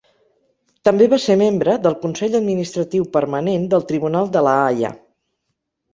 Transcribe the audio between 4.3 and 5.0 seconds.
de la Haia.